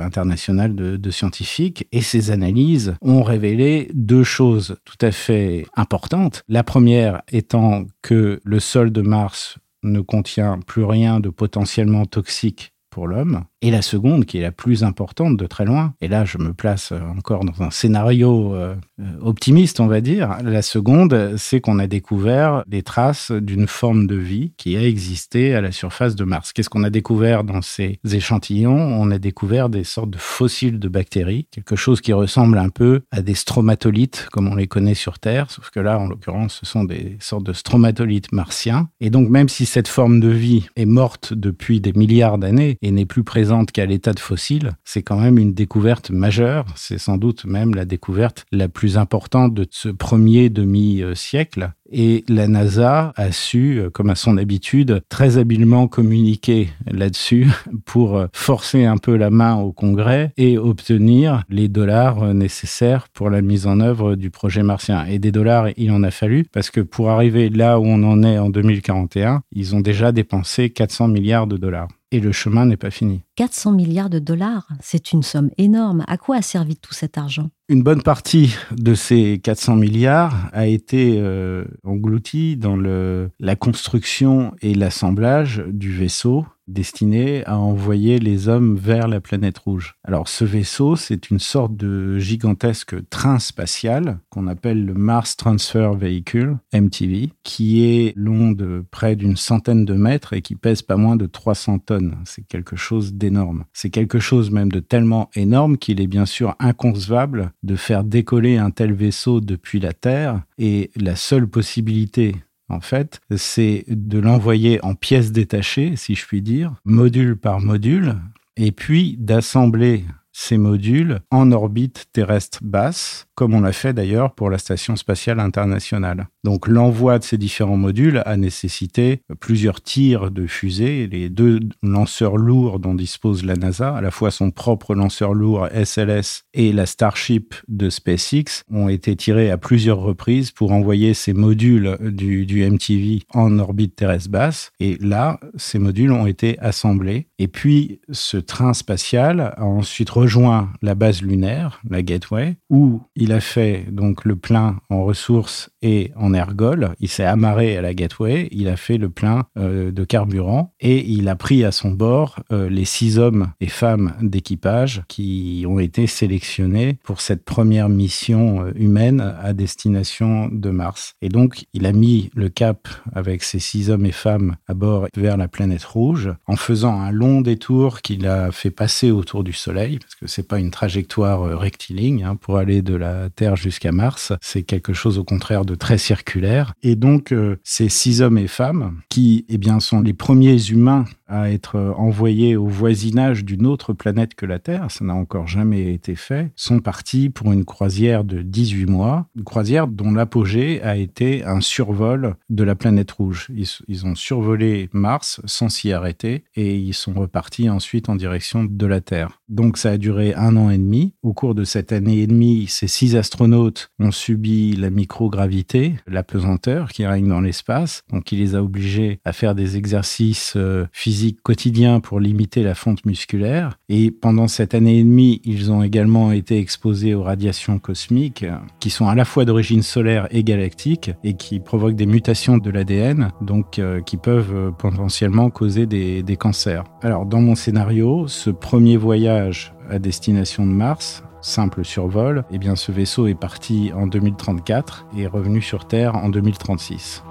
internationale 0.00 0.74
de, 0.74 0.96
de 0.96 1.10
scientifiques 1.10 1.86
et 1.92 2.02
ces 2.02 2.30
analyses 2.30 2.94
ont 3.00 3.22
révélé 3.22 3.90
deux 3.94 4.24
choses 4.24 4.76
tout 4.84 4.98
à 5.00 5.12
fait 5.12 5.66
importantes. 5.76 6.42
La 6.48 6.64
première 6.64 7.22
étant 7.30 7.84
que 8.02 8.40
le 8.44 8.60
sol 8.60 8.90
de 8.90 9.02
Mars 9.02 9.35
ne 9.82 10.00
contient 10.00 10.58
plus 10.60 10.84
rien 10.84 11.20
de 11.20 11.28
potentiellement 11.28 12.06
toxique 12.06 12.72
pour 12.90 13.06
l'homme, 13.06 13.44
et 13.66 13.70
la 13.72 13.82
seconde, 13.82 14.26
qui 14.26 14.38
est 14.38 14.42
la 14.42 14.52
plus 14.52 14.84
importante 14.84 15.36
de 15.36 15.44
très 15.44 15.64
loin, 15.64 15.94
et 16.00 16.06
là 16.06 16.24
je 16.24 16.38
me 16.38 16.52
place 16.52 16.92
euh, 16.92 17.00
encore 17.18 17.44
dans 17.44 17.64
un 17.64 17.70
scénario 17.72 18.54
euh, 18.54 18.76
euh, 19.00 19.04
optimiste, 19.20 19.80
on 19.80 19.88
va 19.88 20.00
dire, 20.00 20.38
la 20.44 20.62
seconde, 20.62 21.34
c'est 21.36 21.60
qu'on 21.60 21.80
a 21.80 21.88
découvert 21.88 22.62
des 22.68 22.84
traces 22.84 23.32
d'une 23.32 23.66
forme 23.66 24.06
de 24.06 24.14
vie 24.14 24.52
qui 24.56 24.76
a 24.76 24.86
existé 24.86 25.56
à 25.56 25.60
la 25.60 25.72
surface 25.72 26.14
de 26.14 26.22
Mars. 26.22 26.52
Qu'est-ce 26.52 26.70
qu'on 26.70 26.84
a 26.84 26.90
découvert 26.90 27.42
dans 27.42 27.60
ces 27.60 27.98
échantillons? 28.08 28.76
On 28.76 29.10
a 29.10 29.18
découvert 29.18 29.68
des 29.68 29.82
sortes 29.82 30.10
de 30.10 30.18
fossiles 30.18 30.78
de 30.78 30.88
bactéries, 30.88 31.48
quelque 31.50 31.74
chose 31.74 32.00
qui 32.00 32.12
ressemble 32.12 32.58
un 32.58 32.68
peu 32.68 33.00
à 33.10 33.20
des 33.20 33.34
stromatolites, 33.34 34.28
comme 34.30 34.46
on 34.46 34.54
les 34.54 34.68
connaît 34.68 34.94
sur 34.94 35.18
Terre, 35.18 35.50
sauf 35.50 35.70
que 35.70 35.80
là, 35.80 35.98
en 35.98 36.06
l'occurrence, 36.06 36.60
ce 36.60 36.66
sont 36.66 36.84
des 36.84 37.16
sortes 37.18 37.44
de 37.44 37.52
stromatolites 37.52 38.30
martiens. 38.30 38.90
Et 39.00 39.10
donc, 39.10 39.28
même 39.28 39.48
si 39.48 39.66
cette 39.66 39.88
forme 39.88 40.20
de 40.20 40.28
vie 40.28 40.68
est 40.76 40.86
morte 40.86 41.34
depuis 41.34 41.80
des 41.80 41.94
milliards 41.94 42.38
d'années 42.38 42.78
et 42.80 42.92
n'est 42.92 43.06
plus 43.06 43.24
présente 43.24 43.55
qu'à 43.64 43.86
l'état 43.86 44.12
de 44.12 44.20
fossile, 44.20 44.72
c'est 44.84 45.02
quand 45.02 45.18
même 45.18 45.38
une 45.38 45.54
découverte 45.54 46.10
majeure. 46.10 46.66
C'est 46.76 46.98
sans 46.98 47.16
doute 47.16 47.44
même 47.44 47.74
la 47.74 47.84
découverte 47.84 48.44
la 48.52 48.68
plus 48.68 48.98
importante 48.98 49.54
de 49.54 49.66
ce 49.70 49.88
premier 49.88 50.50
demi-siècle. 50.50 51.72
Et 51.92 52.24
la 52.28 52.48
NASA 52.48 53.12
a 53.14 53.30
su, 53.30 53.80
comme 53.92 54.10
à 54.10 54.16
son 54.16 54.38
habitude, 54.38 55.02
très 55.08 55.38
habilement 55.38 55.86
communiquer 55.86 56.68
là-dessus 56.90 57.48
pour 57.84 58.26
forcer 58.32 58.84
un 58.84 58.96
peu 58.96 59.16
la 59.16 59.30
main 59.30 59.54
au 59.54 59.72
Congrès 59.72 60.32
et 60.36 60.58
obtenir 60.58 61.44
les 61.48 61.68
dollars 61.68 62.34
nécessaires 62.34 63.08
pour 63.12 63.30
la 63.30 63.40
mise 63.40 63.66
en 63.66 63.80
œuvre 63.80 64.16
du 64.16 64.30
projet 64.30 64.64
martien. 64.64 65.04
Et 65.06 65.18
des 65.18 65.32
dollars, 65.32 65.68
il 65.76 65.92
en 65.92 66.02
a 66.02 66.10
fallu 66.10 66.44
parce 66.52 66.70
que 66.70 66.80
pour 66.80 67.10
arriver 67.10 67.48
là 67.48 67.78
où 67.78 67.84
on 67.84 68.02
en 68.02 68.22
est 68.22 68.38
en 68.38 68.50
2041, 68.50 69.42
ils 69.52 69.74
ont 69.74 69.80
déjà 69.80 70.12
dépensé 70.12 70.70
400 70.70 71.08
milliards 71.08 71.46
de 71.46 71.56
dollars. 71.56 71.88
Et 72.16 72.20
le 72.20 72.32
chemin 72.32 72.64
n'est 72.64 72.78
pas 72.78 72.90
fini. 72.90 73.20
400 73.34 73.72
milliards 73.72 74.08
de 74.08 74.18
dollars, 74.18 74.68
c'est 74.80 75.12
une 75.12 75.22
somme 75.22 75.50
énorme. 75.58 76.02
À 76.08 76.16
quoi 76.16 76.36
a 76.36 76.40
servi 76.40 76.74
tout 76.74 76.94
cet 76.94 77.18
argent? 77.18 77.50
Une 77.68 77.82
bonne 77.82 78.00
partie 78.00 78.56
de 78.74 78.94
ces 78.94 79.38
400 79.38 79.76
milliards 79.76 80.48
a 80.54 80.66
été 80.66 81.18
euh, 81.18 81.66
engloutie 81.84 82.56
dans 82.56 82.74
le, 82.74 83.28
la 83.38 83.54
construction 83.54 84.54
et 84.62 84.72
l'assemblage 84.72 85.62
du 85.68 85.92
vaisseau 85.92 86.46
destiné 86.68 87.44
à 87.46 87.58
envoyer 87.58 88.18
les 88.18 88.48
hommes 88.48 88.76
vers 88.76 89.08
la 89.08 89.20
planète 89.20 89.58
rouge. 89.58 89.94
Alors 90.04 90.28
ce 90.28 90.44
vaisseau, 90.44 90.96
c'est 90.96 91.30
une 91.30 91.38
sorte 91.38 91.76
de 91.76 92.18
gigantesque 92.18 92.96
train 93.08 93.38
spatial 93.38 94.18
qu'on 94.30 94.46
appelle 94.46 94.84
le 94.84 94.94
Mars 94.94 95.36
Transfer 95.36 95.94
Vehicle, 95.94 96.56
MTV, 96.72 97.30
qui 97.42 97.84
est 97.84 98.12
long 98.16 98.52
de 98.52 98.84
près 98.90 99.16
d'une 99.16 99.36
centaine 99.36 99.84
de 99.84 99.94
mètres 99.94 100.32
et 100.32 100.42
qui 100.42 100.56
pèse 100.56 100.82
pas 100.82 100.96
moins 100.96 101.16
de 101.16 101.26
300 101.26 101.78
tonnes. 101.80 102.16
C'est 102.24 102.46
quelque 102.46 102.76
chose 102.76 103.14
d'énorme. 103.14 103.64
C'est 103.72 103.90
quelque 103.90 104.18
chose 104.18 104.50
même 104.50 104.72
de 104.72 104.80
tellement 104.80 105.30
énorme 105.34 105.78
qu'il 105.78 106.00
est 106.00 106.06
bien 106.06 106.26
sûr 106.26 106.54
inconcevable 106.58 107.52
de 107.62 107.76
faire 107.76 108.04
décoller 108.04 108.56
un 108.56 108.70
tel 108.70 108.92
vaisseau 108.92 109.40
depuis 109.40 109.80
la 109.80 109.92
Terre 109.92 110.42
et 110.58 110.90
la 110.96 111.16
seule 111.16 111.46
possibilité 111.46 112.34
en 112.68 112.80
fait, 112.80 113.20
c'est 113.36 113.84
de 113.88 114.18
l'envoyer 114.18 114.84
en 114.84 114.94
pièces 114.94 115.32
détachées, 115.32 115.96
si 115.96 116.14
je 116.14 116.26
puis 116.26 116.42
dire, 116.42 116.74
module 116.84 117.36
par 117.36 117.60
module, 117.60 118.16
et 118.56 118.72
puis 118.72 119.16
d'assembler 119.18 120.04
ces 120.38 120.58
modules 120.58 121.20
en 121.30 121.50
orbite 121.50 122.08
terrestre 122.12 122.58
basse, 122.60 123.26
comme 123.34 123.54
on 123.54 123.62
l'a 123.62 123.72
fait 123.72 123.94
d'ailleurs 123.94 124.34
pour 124.34 124.50
la 124.50 124.58
Station 124.58 124.94
spatiale 124.94 125.40
internationale. 125.40 126.28
Donc 126.44 126.68
l'envoi 126.68 127.18
de 127.18 127.24
ces 127.24 127.38
différents 127.38 127.78
modules 127.78 128.22
a 128.26 128.36
nécessité 128.36 129.22
plusieurs 129.40 129.80
tirs 129.80 130.30
de 130.30 130.46
fusées. 130.46 131.08
Les 131.10 131.30
deux 131.30 131.60
lanceurs 131.82 132.36
lourds 132.36 132.80
dont 132.80 132.94
dispose 132.94 133.46
la 133.46 133.56
NASA, 133.56 133.96
à 133.96 134.02
la 134.02 134.10
fois 134.10 134.30
son 134.30 134.50
propre 134.50 134.94
lanceur 134.94 135.32
lourd 135.32 135.68
SLS 135.72 136.44
et 136.52 136.70
la 136.70 136.84
Starship 136.84 137.54
de 137.68 137.88
SpaceX, 137.88 138.62
ont 138.70 138.90
été 138.90 139.16
tirés 139.16 139.50
à 139.50 139.56
plusieurs 139.56 140.00
reprises 140.00 140.50
pour 140.50 140.72
envoyer 140.72 141.14
ces 141.14 141.32
modules 141.32 141.96
du, 142.00 142.46
MTV 142.70 143.22
en 143.32 143.58
orbite 143.58 143.96
terrestre 143.96 144.30
basse. 144.30 144.70
Et 144.80 144.98
là, 145.00 145.40
ces 145.56 145.78
modules 145.78 146.12
ont 146.12 146.26
été 146.26 146.58
assemblés. 146.58 147.28
Et 147.38 147.48
puis 147.48 148.00
ce 148.10 148.36
train 148.36 148.74
spatial 148.74 149.40
a 149.40 149.64
ensuite 149.64 150.10
rejoint 150.26 150.72
la 150.82 150.96
base 150.96 151.22
lunaire, 151.22 151.80
la 151.88 152.02
Gateway, 152.02 152.56
où 152.68 153.00
il 153.14 153.30
a 153.30 153.38
fait 153.38 153.86
donc 153.92 154.24
le 154.24 154.34
plein 154.34 154.80
en 154.90 155.04
ressources 155.04 155.70
et 155.82 156.10
en 156.16 156.34
ergol. 156.34 156.94
Il 156.98 157.08
s'est 157.08 157.24
amarré 157.24 157.76
à 157.76 157.80
la 157.80 157.94
Gateway, 157.94 158.48
il 158.50 158.66
a 158.66 158.76
fait 158.76 158.98
le 158.98 159.08
plein 159.08 159.44
euh, 159.56 159.92
de 159.92 160.04
carburant 160.04 160.72
et 160.80 161.08
il 161.08 161.28
a 161.28 161.36
pris 161.36 161.62
à 161.62 161.70
son 161.70 161.92
bord 161.92 162.40
euh, 162.50 162.68
les 162.68 162.84
six 162.84 163.20
hommes 163.20 163.52
et 163.60 163.68
femmes 163.68 164.14
d'équipage 164.20 165.04
qui 165.06 165.64
ont 165.68 165.78
été 165.78 166.08
sélectionnés 166.08 166.98
pour 167.04 167.20
cette 167.20 167.44
première 167.44 167.88
mission 167.88 168.64
euh, 168.64 168.72
humaine 168.74 169.20
à 169.20 169.52
destination 169.52 170.48
de 170.50 170.70
Mars. 170.70 171.14
Et 171.22 171.28
donc, 171.28 171.66
il 171.72 171.86
a 171.86 171.92
mis 171.92 172.30
le 172.34 172.48
cap 172.48 172.88
avec 173.12 173.44
ces 173.44 173.60
six 173.60 173.90
hommes 173.90 174.06
et 174.06 174.12
femmes 174.12 174.56
à 174.66 174.74
bord 174.74 175.06
vers 175.16 175.36
la 175.36 175.46
planète 175.46 175.84
rouge 175.84 176.34
en 176.48 176.56
faisant 176.56 177.00
un 177.00 177.12
long 177.12 177.42
détour 177.42 178.02
qu'il 178.02 178.26
a 178.26 178.50
fait 178.50 178.72
passer 178.72 179.12
autour 179.12 179.44
du 179.44 179.52
Soleil, 179.52 180.00
que 180.20 180.26
c'est 180.26 180.46
pas 180.46 180.58
une 180.58 180.70
trajectoire 180.70 181.58
rectiligne 181.58 182.24
hein, 182.24 182.36
pour 182.36 182.58
aller 182.58 182.82
de 182.82 182.94
la 182.94 183.30
Terre 183.30 183.56
jusqu'à 183.56 183.92
Mars. 183.92 184.32
C'est 184.40 184.62
quelque 184.62 184.92
chose 184.92 185.18
au 185.18 185.24
contraire 185.24 185.64
de 185.64 185.74
très 185.74 185.98
circulaire. 185.98 186.74
Et 186.82 186.96
donc, 186.96 187.32
euh, 187.32 187.56
ces 187.64 187.88
six 187.88 188.22
hommes 188.22 188.38
et 188.38 188.48
femmes 188.48 189.00
qui, 189.08 189.44
eh 189.48 189.58
bien, 189.58 189.80
sont 189.80 190.00
les 190.00 190.14
premiers 190.14 190.70
humains 190.70 191.04
à 191.28 191.50
être 191.50 191.94
envoyés 191.96 192.56
au 192.56 192.66
voisinage 192.66 193.44
d'une 193.44 193.66
autre 193.66 193.92
planète 193.92 194.34
que 194.34 194.46
la 194.46 194.58
Terre, 194.58 194.90
ça 194.90 195.04
n'a 195.04 195.14
encore 195.14 195.48
jamais 195.48 195.92
été 195.92 196.14
fait, 196.14 196.50
sont 196.54 196.78
partis 196.78 197.30
pour 197.30 197.52
une 197.52 197.64
croisière 197.64 198.24
de 198.24 198.42
18 198.42 198.86
mois, 198.86 199.26
une 199.36 199.44
croisière 199.44 199.88
dont 199.88 200.12
l'apogée 200.12 200.80
a 200.82 200.96
été 200.96 201.44
un 201.44 201.60
survol 201.60 202.36
de 202.48 202.62
la 202.62 202.74
planète 202.74 203.10
rouge. 203.10 203.48
Ils, 203.54 203.66
ils 203.88 204.06
ont 204.06 204.14
survolé 204.14 204.88
Mars 204.92 205.40
sans 205.46 205.68
s'y 205.68 205.92
arrêter 205.92 206.44
et 206.54 206.76
ils 206.76 206.94
sont 206.94 207.14
repartis 207.14 207.68
ensuite 207.68 208.08
en 208.08 208.14
direction 208.14 208.64
de 208.64 208.86
la 208.86 209.00
Terre. 209.00 209.40
Donc 209.48 209.78
ça 209.78 209.90
a 209.90 209.98
duré 210.06 210.34
un 210.34 210.56
an 210.56 210.70
et 210.70 210.78
demi. 210.78 211.14
Au 211.24 211.32
cours 211.32 211.56
de 211.56 211.64
cette 211.64 211.90
année 211.90 212.18
et 212.18 212.28
demie, 212.28 212.66
ces 212.68 212.86
six 212.86 213.16
astronautes 213.16 213.90
ont 213.98 214.12
subi 214.12 214.76
la 214.76 214.88
microgravité, 214.88 215.96
la 216.06 216.22
pesanteur 216.22 216.90
qui 216.90 217.04
règne 217.04 217.26
dans 217.26 217.40
l'espace, 217.40 218.04
donc 218.12 218.30
il 218.30 218.38
les 218.38 218.54
a 218.54 218.62
obligés 218.62 219.18
à 219.24 219.32
faire 219.32 219.56
des 219.56 219.76
exercices 219.76 220.52
euh, 220.54 220.86
physiques 220.92 221.42
quotidien 221.42 221.98
pour 221.98 222.20
limiter 222.20 222.62
la 222.62 222.76
fonte 222.76 223.04
musculaire. 223.04 223.78
Et 223.88 224.12
pendant 224.12 224.46
cette 224.46 224.74
année 224.74 224.98
et 225.00 225.02
demie, 225.02 225.40
ils 225.44 225.72
ont 225.72 225.82
également 225.82 226.30
été 226.30 226.56
exposés 226.56 227.14
aux 227.14 227.24
radiations 227.24 227.80
cosmiques 227.80 228.46
qui 228.78 228.90
sont 228.90 229.08
à 229.08 229.16
la 229.16 229.24
fois 229.24 229.44
d'origine 229.44 229.82
solaire 229.82 230.28
et 230.30 230.44
galactique 230.44 231.10
et 231.24 231.34
qui 231.34 231.58
provoquent 231.58 231.96
des 231.96 232.06
mutations 232.06 232.58
de 232.58 232.70
l'ADN, 232.70 233.32
donc 233.40 233.80
euh, 233.80 234.00
qui 234.02 234.18
peuvent 234.18 234.54
euh, 234.54 234.70
potentiellement 234.70 235.50
causer 235.50 235.86
des 235.86 236.36
cancers. 236.38 236.84
Alors 237.02 237.26
dans 237.26 237.40
mon 237.40 237.56
scénario, 237.56 238.28
ce 238.28 238.50
premier 238.50 238.96
voyage 238.96 239.72
à 239.90 239.98
destination 239.98 240.66
de 240.66 240.72
Mars, 240.72 241.22
simple 241.40 241.84
survol, 241.84 242.44
eh 242.50 242.58
bien 242.58 242.76
ce 242.76 242.92
vaisseau 242.92 243.26
est 243.26 243.34
parti 243.34 243.92
en 243.94 244.06
2034 244.06 245.06
et 245.16 245.22
est 245.22 245.26
revenu 245.26 245.60
sur 245.60 245.86
Terre 245.86 246.16
en 246.16 246.28
2036. 246.28 247.22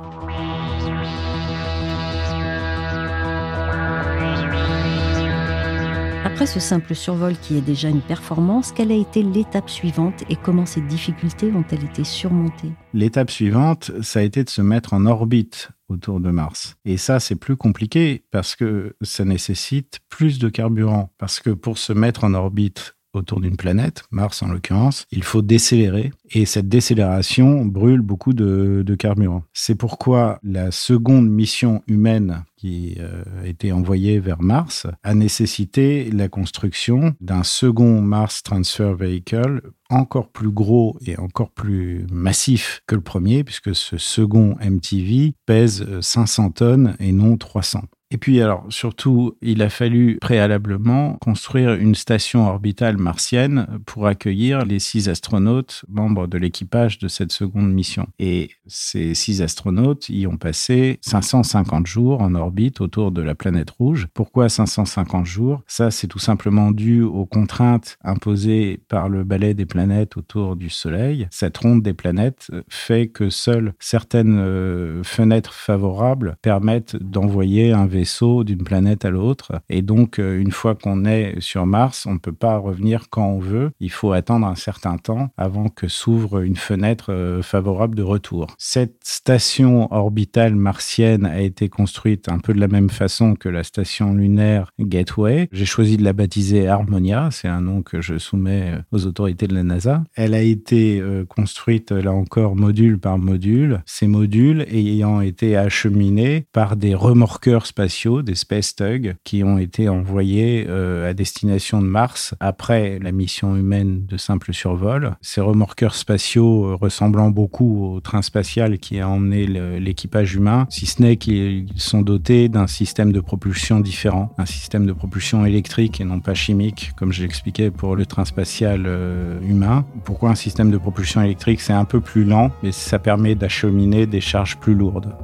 Après 6.35 6.47
ce 6.47 6.59
simple 6.59 6.95
survol 6.95 7.37
qui 7.37 7.55
est 7.55 7.61
déjà 7.61 7.87
une 7.87 8.01
performance, 8.01 8.73
quelle 8.73 8.91
a 8.91 8.95
été 8.95 9.23
l'étape 9.23 9.69
suivante 9.69 10.23
et 10.29 10.35
comment 10.35 10.65
ces 10.65 10.81
difficultés 10.81 11.49
ont-elles 11.53 11.85
été 11.85 12.03
surmontées? 12.03 12.73
L'étape 12.93 13.31
suivante, 13.31 13.93
ça 14.01 14.19
a 14.19 14.21
été 14.21 14.43
de 14.43 14.49
se 14.49 14.61
mettre 14.61 14.91
en 14.91 15.05
orbite 15.05 15.69
autour 15.87 16.19
de 16.19 16.29
Mars. 16.31 16.75
Et 16.83 16.97
ça, 16.97 17.21
c'est 17.21 17.37
plus 17.37 17.55
compliqué 17.55 18.25
parce 18.31 18.57
que 18.57 18.97
ça 19.01 19.23
nécessite 19.23 20.01
plus 20.09 20.37
de 20.37 20.49
carburant. 20.49 21.09
Parce 21.17 21.39
que 21.39 21.51
pour 21.51 21.77
se 21.77 21.93
mettre 21.93 22.25
en 22.25 22.33
orbite 22.33 22.97
autour 23.15 23.41
d'une 23.41 23.57
planète, 23.57 24.03
Mars 24.11 24.43
en 24.43 24.47
l'occurrence, 24.47 25.05
il 25.11 25.23
faut 25.23 25.41
décélérer. 25.41 26.11
Et 26.31 26.45
cette 26.45 26.67
décélération 26.67 27.65
brûle 27.65 28.01
beaucoup 28.01 28.33
de, 28.33 28.83
carburant. 28.97 29.43
C'est 29.53 29.75
pourquoi 29.75 30.39
la 30.43 30.71
seconde 30.71 31.29
mission 31.29 31.83
humaine 31.87 32.43
qui 32.55 32.95
euh, 32.99 33.23
a 33.43 33.47
été 33.47 33.71
envoyée 33.71 34.19
vers 34.19 34.41
Mars 34.41 34.87
a 35.03 35.13
nécessité 35.13 36.09
la 36.11 36.29
construction 36.29 37.13
d'un 37.19 37.43
second 37.43 38.01
Mars 38.01 38.41
Transfer 38.41 38.93
Vehicle 38.93 39.61
encore 39.89 40.29
plus 40.29 40.49
gros 40.49 40.97
et 41.05 41.17
encore 41.17 41.51
plus 41.51 42.05
massif 42.11 42.81
que 42.87 42.95
le 42.95 43.01
premier, 43.01 43.43
puisque 43.43 43.75
ce 43.75 43.97
second 43.97 44.55
MTV 44.61 45.35
pèse 45.45 45.85
500 46.01 46.51
tonnes 46.51 46.95
et 46.99 47.11
non 47.11 47.37
300. 47.37 47.83
Et 48.11 48.17
puis 48.17 48.39
alors 48.39 48.65
surtout, 48.69 49.35
il 49.41 49.61
a 49.61 49.69
fallu 49.69 50.17
préalablement 50.21 51.17
construire 51.21 51.73
une 51.73 51.95
station 51.95 52.47
orbitale 52.47 52.97
martienne 52.97 53.67
pour 53.85 54.07
accueillir 54.07 54.63
les 54.63 54.79
six 54.79 55.09
astronautes 55.09 55.83
membres 55.89 56.27
de 56.27 56.37
l'équipage 56.37 56.99
de 56.99 57.07
cette 57.07 57.31
seconde 57.31 57.73
mission. 57.73 58.07
Et 58.19 58.51
ces 58.67 59.15
six 59.15 59.41
astronautes 59.41 60.07
y 60.09 60.27
ont 60.27 60.37
passé 60.37 60.99
550 61.01 61.87
jours 61.87 62.21
en 62.21 62.35
orbite 62.35 62.79
autour 62.79 63.11
de 63.11 63.21
la 63.21 63.35
planète 63.35 63.71
rouge. 63.71 64.07
Pourquoi 64.13 64.49
550 64.49 65.25
jours? 65.25 65.63
Ça, 65.67 65.91
c'est 65.91 66.07
tout 66.07 66.19
simplement 66.19 66.71
dû 66.71 67.01
aux 67.01 67.25
contraintes 67.25 67.97
imposées 68.03 68.79
par 68.87 69.09
le 69.09 69.23
balai 69.23 69.53
des 69.53 69.65
planètes 69.65 70.15
autour 70.15 70.55
du 70.55 70.69
Soleil. 70.69 71.27
Cette 71.31 71.57
ronde 71.57 71.81
des 71.81 71.93
planètes 71.93 72.51
fait 72.69 73.07
que 73.07 73.29
seules 73.29 73.73
certaines 73.79 74.37
euh, 74.39 75.03
fenêtres 75.03 75.53
favorables 75.53 76.37
permettent 76.41 76.95
d'envoyer 76.95 77.73
un 77.73 77.87
vaisseau 77.87 78.04
d'une 78.43 78.63
planète 78.63 79.05
à 79.05 79.09
l'autre. 79.09 79.53
Et 79.69 79.81
donc, 79.81 80.19
euh, 80.19 80.39
une 80.39 80.51
fois 80.51 80.75
qu'on 80.75 81.05
est 81.05 81.39
sur 81.39 81.65
Mars, 81.65 82.05
on 82.05 82.13
ne 82.13 82.19
peut 82.19 82.31
pas 82.31 82.57
revenir 82.57 83.09
quand 83.09 83.27
on 83.27 83.39
veut. 83.39 83.71
Il 83.79 83.91
faut 83.91 84.11
attendre 84.11 84.47
un 84.47 84.55
certain 84.55 84.97
temps 84.97 85.29
avant 85.37 85.69
que 85.69 85.87
s'ouvre 85.87 86.41
une 86.41 86.55
fenêtre 86.55 87.11
euh, 87.11 87.41
favorable 87.41 87.95
de 87.95 88.03
retour. 88.03 88.47
Cette 88.57 88.97
station 89.03 89.91
orbitale 89.93 90.55
martienne 90.55 91.25
a 91.25 91.41
été 91.41 91.69
construite 91.69 92.29
un 92.29 92.39
peu 92.39 92.53
de 92.53 92.59
la 92.59 92.67
même 92.67 92.89
façon 92.89 93.35
que 93.35 93.49
la 93.49 93.63
station 93.63 94.13
lunaire 94.13 94.71
Gateway. 94.79 95.49
J'ai 95.51 95.65
choisi 95.65 95.97
de 95.97 96.03
la 96.03 96.13
baptiser 96.13 96.67
Harmonia, 96.67 97.29
c'est 97.31 97.47
un 97.47 97.61
nom 97.61 97.81
que 97.81 98.01
je 98.01 98.17
soumets 98.17 98.73
euh, 98.75 98.81
aux 98.91 99.05
autorités 99.05 99.47
de 99.47 99.55
la 99.55 99.63
NASA. 99.63 100.03
Elle 100.15 100.33
a 100.33 100.41
été 100.41 101.01
construite, 101.29 101.91
là 101.91 102.11
encore, 102.11 102.55
module 102.55 102.99
par 102.99 103.17
module. 103.17 103.81
Ces 103.85 104.07
modules 104.07 104.65
ayant 104.69 105.21
été 105.21 105.57
acheminés 105.57 106.47
par 106.51 106.75
des 106.75 106.95
remorqueurs 106.95 107.65
spatiaux, 107.65 107.84
des 108.23 108.35
Space 108.35 108.75
Tug, 108.75 109.15
qui 109.23 109.43
ont 109.43 109.57
été 109.57 109.89
envoyés 109.89 110.67
à 110.67 111.13
destination 111.13 111.81
de 111.81 111.87
Mars 111.87 112.35
après 112.39 112.99
la 112.99 113.11
mission 113.11 113.55
humaine 113.55 114.05
de 114.05 114.17
simple 114.17 114.53
survol. 114.53 115.15
Ces 115.21 115.41
remorqueurs 115.41 115.95
spatiaux 115.95 116.65
euh, 116.65 116.75
ressemblant 116.75 117.29
beaucoup 117.29 117.85
au 117.85 117.99
train 117.99 118.21
spatial 118.21 118.77
qui 118.79 118.99
a 118.99 119.09
emmené 119.09 119.47
l'équipage 119.79 120.35
humain, 120.35 120.67
si 120.69 120.85
ce 120.85 121.01
n'est 121.01 121.17
qu'ils 121.17 121.67
sont 121.77 122.01
dotés 122.01 122.49
d'un 122.49 122.67
système 122.67 123.11
de 123.11 123.19
propulsion 123.19 123.79
différent, 123.79 124.33
un 124.37 124.45
système 124.45 124.85
de 124.85 124.93
propulsion 124.93 125.45
électrique 125.45 126.01
et 126.01 126.05
non 126.05 126.19
pas 126.19 126.33
chimique, 126.33 126.91
comme 126.95 127.11
je 127.11 127.21
l'expliquais 127.21 127.71
pour 127.71 127.95
le 127.95 128.05
train 128.05 128.25
spatial 128.25 128.83
euh, 128.85 129.39
humain. 129.41 129.85
Pourquoi 130.03 130.29
un 130.29 130.35
système 130.35 130.71
de 130.71 130.77
propulsion 130.77 131.21
électrique 131.21 131.61
C'est 131.61 131.73
un 131.73 131.85
peu 131.85 132.01
plus 132.01 132.23
lent, 132.23 132.51
mais 132.63 132.71
ça 132.71 132.99
permet 132.99 133.35
d'acheminer 133.35 134.05
des 134.05 134.21
charges 134.21 134.57
plus 134.57 134.75
lourdes. 134.75 135.15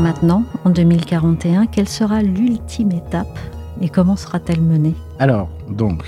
Maintenant, 0.00 0.44
en 0.64 0.70
2041, 0.70 1.66
quelle 1.66 1.88
sera 1.88 2.22
l'ultime 2.22 2.92
étape 2.92 3.38
et 3.80 3.88
comment 3.88 4.16
sera-t-elle 4.16 4.60
menée? 4.60 4.94
Alors, 5.18 5.48
donc, 5.68 6.02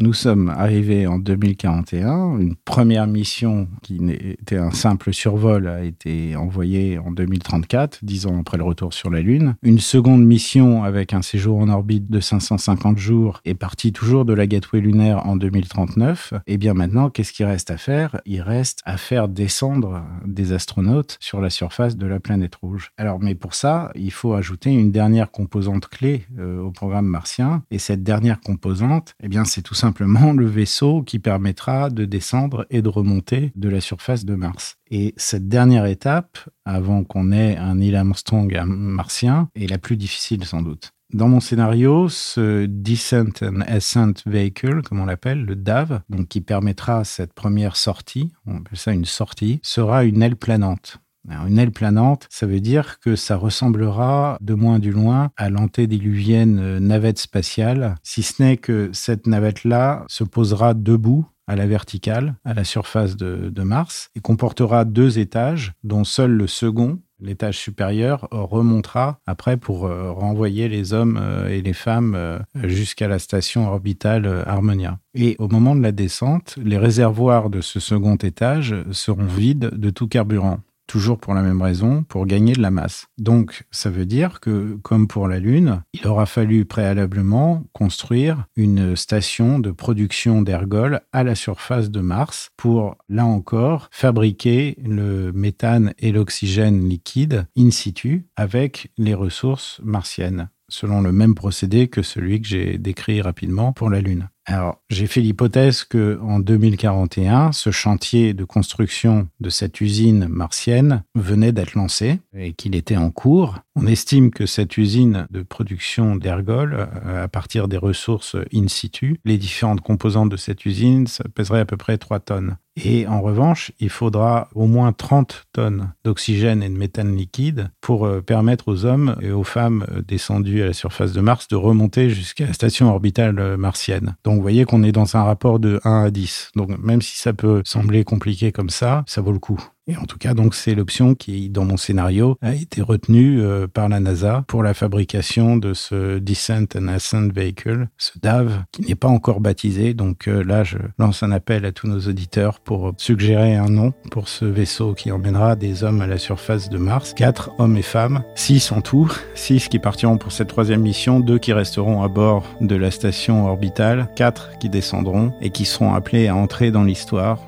nous 0.00 0.12
sommes 0.12 0.48
arrivés 0.48 1.06
en 1.06 1.18
2041. 1.18 2.38
Une 2.38 2.54
première 2.56 3.06
mission 3.06 3.68
qui 3.82 3.98
était 4.10 4.56
un 4.56 4.70
simple 4.70 5.12
survol 5.12 5.66
a 5.66 5.82
été 5.82 6.36
envoyée 6.36 6.98
en 6.98 7.10
2034, 7.10 8.00
dix 8.02 8.26
ans 8.26 8.38
après 8.40 8.58
le 8.58 8.64
retour 8.64 8.92
sur 8.92 9.10
la 9.10 9.20
Lune. 9.20 9.56
Une 9.62 9.80
seconde 9.80 10.24
mission 10.24 10.84
avec 10.84 11.12
un 11.12 11.22
séjour 11.22 11.58
en 11.58 11.68
orbite 11.68 12.10
de 12.10 12.20
550 12.20 12.98
jours 12.98 13.40
est 13.44 13.54
partie 13.54 13.92
toujours 13.92 14.24
de 14.24 14.32
la 14.32 14.46
Gateway 14.46 14.80
lunaire 14.80 15.26
en 15.26 15.36
2039. 15.36 16.34
Et 16.46 16.58
bien 16.58 16.74
maintenant, 16.74 17.10
qu'est-ce 17.10 17.32
qu'il 17.32 17.46
reste 17.46 17.70
à 17.70 17.76
faire? 17.76 18.20
Il 18.24 18.40
reste 18.40 18.80
à 18.84 18.96
faire 18.96 19.28
descendre 19.28 20.04
des 20.24 20.52
astronautes 20.52 21.16
sur 21.20 21.40
la 21.40 21.50
surface 21.50 21.96
de 21.96 22.06
la 22.06 22.20
planète 22.20 22.54
rouge. 22.54 22.92
Alors, 22.98 23.18
mais 23.20 23.34
pour 23.34 23.54
ça, 23.54 23.90
il 23.94 24.12
faut 24.12 24.34
ajouter 24.34 24.70
une 24.70 24.92
dernière 24.92 25.30
composante 25.30 25.88
clé 25.88 26.26
euh, 26.38 26.60
au 26.60 26.70
programme 26.70 27.06
martien. 27.06 27.62
Et 27.70 27.78
cette 27.78 28.02
dernière 28.02 28.40
composante, 28.40 29.14
eh 29.22 29.28
bien, 29.28 29.44
c'est 29.44 29.62
tout 29.62 29.74
simplement 29.74 29.87
simplement 29.88 30.34
le 30.34 30.44
vaisseau 30.44 31.02
qui 31.02 31.18
permettra 31.18 31.88
de 31.88 32.04
descendre 32.04 32.66
et 32.68 32.82
de 32.82 32.90
remonter 32.90 33.52
de 33.56 33.70
la 33.70 33.80
surface 33.80 34.26
de 34.26 34.34
Mars. 34.34 34.76
Et 34.90 35.14
cette 35.16 35.48
dernière 35.48 35.86
étape, 35.86 36.36
avant 36.66 37.04
qu'on 37.04 37.32
ait 37.32 37.56
un 37.56 37.76
Neil 37.76 37.96
Armstrong 37.96 38.54
martien, 38.66 39.48
est 39.54 39.66
la 39.66 39.78
plus 39.78 39.96
difficile 39.96 40.44
sans 40.44 40.60
doute. 40.60 40.92
Dans 41.14 41.28
mon 41.28 41.40
scénario, 41.40 42.10
ce 42.10 42.66
Descent 42.66 43.42
and 43.42 43.62
Ascent 43.62 44.12
Vehicle, 44.26 44.82
comme 44.82 45.00
on 45.00 45.06
l'appelle, 45.06 45.46
le 45.46 45.56
DAV, 45.56 46.02
donc 46.10 46.28
qui 46.28 46.42
permettra 46.42 47.04
cette 47.04 47.32
première 47.32 47.76
sortie, 47.76 48.30
on 48.44 48.58
appelle 48.58 48.78
ça 48.78 48.92
une 48.92 49.06
sortie, 49.06 49.58
sera 49.62 50.04
une 50.04 50.20
aile 50.20 50.36
planante 50.36 51.00
une 51.46 51.58
aile 51.58 51.70
planante, 51.70 52.26
ça 52.30 52.46
veut 52.46 52.60
dire 52.60 52.98
que 53.00 53.16
ça 53.16 53.36
ressemblera 53.36 54.38
de 54.40 54.54
moins 54.54 54.78
du 54.78 54.92
loin 54.92 55.30
à 55.36 55.50
l'antédiluvienne 55.50 56.58
euh, 56.58 56.80
navette 56.80 57.18
spatiale, 57.18 57.96
si 58.02 58.22
ce 58.22 58.42
n'est 58.42 58.56
que 58.56 58.90
cette 58.92 59.26
navette-là 59.26 60.04
se 60.08 60.24
posera 60.24 60.74
debout 60.74 61.26
à 61.46 61.56
la 61.56 61.66
verticale, 61.66 62.34
à 62.44 62.52
la 62.52 62.64
surface 62.64 63.16
de, 63.16 63.62
Mars, 63.62 64.10
et 64.14 64.20
comportera 64.20 64.84
deux 64.84 65.18
étages, 65.18 65.72
dont 65.82 66.04
seul 66.04 66.32
le 66.32 66.46
second, 66.46 67.00
l'étage 67.20 67.56
supérieur, 67.56 68.28
remontera 68.30 69.18
après 69.26 69.56
pour 69.56 69.86
euh, 69.86 70.12
renvoyer 70.12 70.68
les 70.68 70.92
hommes 70.92 71.18
euh, 71.20 71.48
et 71.48 71.62
les 71.62 71.72
femmes 71.72 72.38
jusqu'à 72.64 73.08
la 73.08 73.18
station 73.18 73.66
orbitale 73.66 74.44
Harmonia. 74.46 74.98
Et 75.14 75.36
au 75.38 75.48
moment 75.48 75.74
de 75.74 75.82
la 75.82 75.92
descente, 75.92 76.58
les 76.62 76.78
réservoirs 76.78 77.48
de 77.48 77.62
ce 77.62 77.80
second 77.80 78.16
étage 78.16 78.76
seront 78.92 79.24
vides 79.24 79.70
de 79.72 79.90
tout 79.90 80.06
carburant 80.06 80.60
toujours 80.88 81.18
pour 81.18 81.34
la 81.34 81.42
même 81.42 81.62
raison, 81.62 82.02
pour 82.02 82.26
gagner 82.26 82.54
de 82.54 82.62
la 82.62 82.72
masse. 82.72 83.06
Donc, 83.18 83.64
ça 83.70 83.90
veut 83.90 84.06
dire 84.06 84.40
que, 84.40 84.76
comme 84.82 85.06
pour 85.06 85.28
la 85.28 85.38
Lune, 85.38 85.82
il 85.92 86.04
aura 86.08 86.26
fallu 86.26 86.64
préalablement 86.64 87.62
construire 87.72 88.46
une 88.56 88.96
station 88.96 89.60
de 89.60 89.70
production 89.70 90.42
d'ergols 90.42 91.02
à 91.12 91.22
la 91.22 91.36
surface 91.36 91.90
de 91.90 92.00
Mars 92.00 92.50
pour, 92.56 92.96
là 93.08 93.24
encore, 93.24 93.88
fabriquer 93.92 94.76
le 94.84 95.30
méthane 95.32 95.94
et 95.98 96.10
l'oxygène 96.10 96.88
liquide 96.88 97.46
in 97.56 97.70
situ 97.70 98.26
avec 98.34 98.90
les 98.98 99.14
ressources 99.14 99.80
martiennes 99.84 100.48
selon 100.68 101.00
le 101.00 101.12
même 101.12 101.34
procédé 101.34 101.88
que 101.88 102.02
celui 102.02 102.40
que 102.40 102.48
j'ai 102.48 102.78
décrit 102.78 103.22
rapidement 103.22 103.72
pour 103.72 103.90
la 103.90 104.00
Lune. 104.00 104.28
Alors, 104.50 104.80
j'ai 104.88 105.06
fait 105.06 105.20
l'hypothèse 105.20 105.84
que 105.84 106.18
en 106.22 106.40
2041, 106.40 107.52
ce 107.52 107.70
chantier 107.70 108.32
de 108.32 108.44
construction 108.44 109.28
de 109.40 109.50
cette 109.50 109.82
usine 109.82 110.26
martienne 110.26 111.04
venait 111.14 111.52
d'être 111.52 111.74
lancé 111.74 112.20
et 112.34 112.54
qu'il 112.54 112.74
était 112.74 112.96
en 112.96 113.10
cours. 113.10 113.58
On 113.76 113.86
estime 113.86 114.30
que 114.30 114.46
cette 114.46 114.78
usine 114.78 115.26
de 115.30 115.42
production 115.42 116.16
d'ergols, 116.16 116.88
euh, 117.04 117.24
à 117.24 117.28
partir 117.28 117.68
des 117.68 117.76
ressources 117.76 118.36
in 118.54 118.68
situ, 118.68 119.20
les 119.26 119.36
différentes 119.36 119.82
composantes 119.82 120.30
de 120.30 120.38
cette 120.38 120.64
usine, 120.64 121.06
ça 121.06 121.24
pèserait 121.34 121.60
à 121.60 121.66
peu 121.66 121.76
près 121.76 121.98
3 121.98 122.18
tonnes. 122.20 122.56
Et 122.84 123.06
en 123.06 123.20
revanche, 123.20 123.72
il 123.80 123.90
faudra 123.90 124.48
au 124.54 124.66
moins 124.66 124.92
30 124.92 125.46
tonnes 125.52 125.92
d'oxygène 126.04 126.62
et 126.62 126.68
de 126.68 126.76
méthane 126.76 127.16
liquide 127.16 127.70
pour 127.80 128.06
euh, 128.06 128.20
permettre 128.20 128.68
aux 128.68 128.84
hommes 128.84 129.16
et 129.20 129.30
aux 129.30 129.44
femmes 129.44 129.84
euh, 129.90 130.02
descendus 130.02 130.62
à 130.62 130.66
la 130.66 130.72
surface 130.72 131.12
de 131.12 131.20
Mars 131.20 131.48
de 131.48 131.56
remonter 131.56 132.10
jusqu'à 132.10 132.46
la 132.46 132.52
station 132.52 132.88
orbitale 132.88 133.56
martienne. 133.56 134.16
Donc 134.24 134.36
vous 134.36 134.42
voyez 134.42 134.64
qu'on 134.64 134.82
est 134.82 134.92
dans 134.92 135.16
un 135.16 135.22
rapport 135.22 135.58
de 135.58 135.80
1 135.84 136.04
à 136.04 136.10
10. 136.10 136.52
Donc 136.56 136.78
même 136.78 137.02
si 137.02 137.18
ça 137.18 137.32
peut 137.32 137.62
sembler 137.64 138.04
compliqué 138.04 138.52
comme 138.52 138.70
ça, 138.70 139.04
ça 139.06 139.20
vaut 139.20 139.32
le 139.32 139.38
coup. 139.38 139.60
Et 139.88 139.96
en 139.96 140.04
tout 140.04 140.18
cas, 140.18 140.34
donc 140.34 140.54
c'est 140.54 140.74
l'option 140.74 141.14
qui, 141.14 141.48
dans 141.48 141.64
mon 141.64 141.78
scénario, 141.78 142.36
a 142.42 142.54
été 142.54 142.82
retenue 142.82 143.40
euh, 143.40 143.66
par 143.66 143.88
la 143.88 144.00
NASA 144.00 144.44
pour 144.46 144.62
la 144.62 144.74
fabrication 144.74 145.56
de 145.56 145.72
ce 145.72 146.18
Descent 146.18 146.66
and 146.76 146.88
Ascent 146.88 147.28
Vehicle, 147.34 147.88
ce 147.96 148.18
DAV, 148.20 148.64
qui 148.70 148.82
n'est 148.82 148.94
pas 148.94 149.08
encore 149.08 149.40
baptisé. 149.40 149.94
Donc 149.94 150.28
euh, 150.28 150.44
là, 150.44 150.62
je 150.62 150.76
lance 150.98 151.22
un 151.22 151.32
appel 151.32 151.64
à 151.64 151.72
tous 151.72 151.88
nos 151.88 152.00
auditeurs 152.00 152.60
pour 152.60 152.92
suggérer 152.98 153.56
un 153.56 153.70
nom 153.70 153.94
pour 154.10 154.28
ce 154.28 154.44
vaisseau 154.44 154.92
qui 154.92 155.10
emmènera 155.10 155.56
des 155.56 155.84
hommes 155.84 156.02
à 156.02 156.06
la 156.06 156.18
surface 156.18 156.68
de 156.68 156.76
Mars. 156.76 157.14
Quatre 157.14 157.52
hommes 157.58 157.78
et 157.78 157.82
femmes, 157.82 158.22
six 158.34 158.70
en 158.72 158.82
tout, 158.82 159.10
six 159.34 159.68
qui 159.68 159.78
partiront 159.78 160.18
pour 160.18 160.32
cette 160.32 160.48
troisième 160.48 160.82
mission, 160.82 161.18
deux 161.18 161.38
qui 161.38 161.54
resteront 161.54 162.02
à 162.02 162.08
bord 162.08 162.44
de 162.60 162.76
la 162.76 162.90
station 162.90 163.46
orbitale, 163.46 164.10
quatre 164.16 164.58
qui 164.58 164.68
descendront 164.68 165.32
et 165.40 165.48
qui 165.48 165.64
seront 165.64 165.94
appelés 165.94 166.28
à 166.28 166.36
entrer 166.36 166.70
dans 166.70 166.84
l'histoire. 166.84 167.38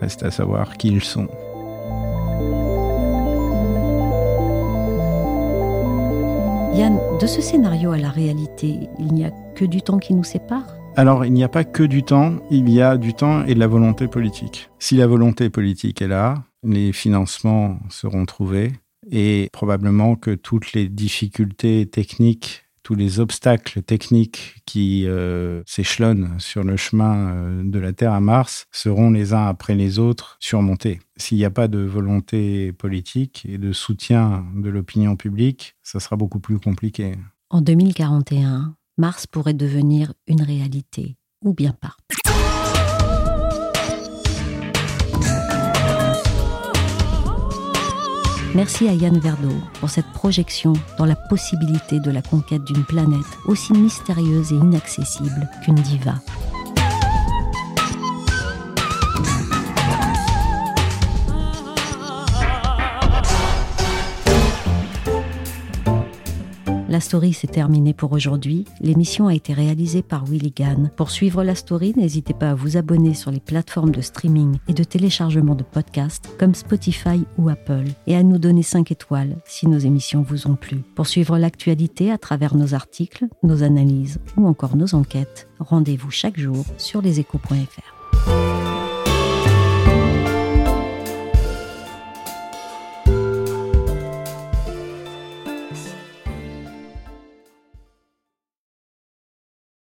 Reste 0.00 0.24
à 0.24 0.32
savoir 0.32 0.76
qui 0.76 0.88
ils 0.88 1.04
sont. 1.04 1.28
De 7.24 7.28
ce 7.28 7.40
scénario 7.40 7.92
à 7.92 7.96
la 7.96 8.10
réalité, 8.10 8.80
il 8.98 9.14
n'y 9.14 9.24
a 9.24 9.30
que 9.54 9.64
du 9.64 9.80
temps 9.80 9.96
qui 9.96 10.12
nous 10.12 10.24
sépare? 10.24 10.76
Alors, 10.94 11.24
il 11.24 11.32
n'y 11.32 11.42
a 11.42 11.48
pas 11.48 11.64
que 11.64 11.82
du 11.82 12.02
temps, 12.02 12.36
il 12.50 12.68
y 12.68 12.82
a 12.82 12.98
du 12.98 13.14
temps 13.14 13.46
et 13.46 13.54
de 13.54 13.60
la 13.60 13.66
volonté 13.66 14.08
politique. 14.08 14.68
Si 14.78 14.96
la 14.96 15.06
volonté 15.06 15.48
politique 15.48 16.02
est 16.02 16.06
là, 16.06 16.44
les 16.62 16.92
financements 16.92 17.78
seront 17.88 18.26
trouvés 18.26 18.72
et 19.10 19.48
probablement 19.54 20.16
que 20.16 20.32
toutes 20.32 20.74
les 20.74 20.86
difficultés 20.86 21.86
techniques 21.86 22.63
tous 22.84 22.94
les 22.94 23.18
obstacles 23.18 23.82
techniques 23.82 24.62
qui 24.66 25.08
euh, 25.08 25.62
s'échelonnent 25.66 26.38
sur 26.38 26.62
le 26.62 26.76
chemin 26.76 27.34
euh, 27.34 27.62
de 27.64 27.78
la 27.80 27.92
Terre 27.92 28.12
à 28.12 28.20
Mars 28.20 28.66
seront 28.70 29.10
les 29.10 29.32
uns 29.32 29.46
après 29.46 29.74
les 29.74 29.98
autres 29.98 30.36
surmontés. 30.38 31.00
S'il 31.16 31.38
n'y 31.38 31.44
a 31.44 31.50
pas 31.50 31.66
de 31.66 31.78
volonté 31.78 32.72
politique 32.72 33.46
et 33.48 33.58
de 33.58 33.72
soutien 33.72 34.44
de 34.54 34.68
l'opinion 34.68 35.16
publique, 35.16 35.74
ça 35.82 35.98
sera 35.98 36.16
beaucoup 36.16 36.40
plus 36.40 36.60
compliqué. 36.60 37.14
En 37.50 37.62
2041, 37.62 38.76
Mars 38.98 39.26
pourrait 39.26 39.54
devenir 39.54 40.12
une 40.26 40.42
réalité, 40.42 41.16
ou 41.42 41.54
bien 41.54 41.72
pas. 41.72 41.96
Merci 48.54 48.86
à 48.88 48.92
Yann 48.92 49.18
Verdeau 49.18 49.54
pour 49.80 49.90
cette 49.90 50.06
projection 50.12 50.74
dans 50.96 51.06
la 51.06 51.16
possibilité 51.16 51.98
de 51.98 52.12
la 52.12 52.22
conquête 52.22 52.62
d'une 52.62 52.84
planète 52.84 53.18
aussi 53.46 53.72
mystérieuse 53.72 54.52
et 54.52 54.56
inaccessible 54.56 55.48
qu'une 55.64 55.74
diva. 55.74 56.14
La 66.94 67.00
story 67.00 67.32
s'est 67.32 67.48
terminée 67.48 67.92
pour 67.92 68.12
aujourd'hui. 68.12 68.66
L'émission 68.80 69.26
a 69.26 69.34
été 69.34 69.52
réalisée 69.52 70.00
par 70.00 70.24
Willy. 70.26 70.54
Pour 70.96 71.10
suivre 71.10 71.42
la 71.42 71.56
story, 71.56 71.92
n'hésitez 71.96 72.34
pas 72.34 72.50
à 72.50 72.54
vous 72.54 72.76
abonner 72.76 73.14
sur 73.14 73.32
les 73.32 73.40
plateformes 73.40 73.90
de 73.90 74.00
streaming 74.00 74.58
et 74.68 74.74
de 74.74 74.84
téléchargement 74.84 75.56
de 75.56 75.64
podcasts 75.64 76.30
comme 76.38 76.54
Spotify 76.54 77.24
ou 77.36 77.48
Apple 77.48 77.86
et 78.06 78.14
à 78.14 78.22
nous 78.22 78.38
donner 78.38 78.62
5 78.62 78.92
étoiles 78.92 79.38
si 79.44 79.66
nos 79.66 79.78
émissions 79.78 80.22
vous 80.22 80.46
ont 80.46 80.54
plu. 80.54 80.84
Pour 80.94 81.08
suivre 81.08 81.36
l'actualité 81.36 82.12
à 82.12 82.18
travers 82.18 82.54
nos 82.54 82.74
articles, 82.74 83.26
nos 83.42 83.64
analyses 83.64 84.20
ou 84.36 84.46
encore 84.46 84.76
nos 84.76 84.94
enquêtes, 84.94 85.48
rendez-vous 85.58 86.12
chaque 86.12 86.38
jour 86.38 86.64
sur 86.78 87.02
leséchos.fr. 87.02 88.73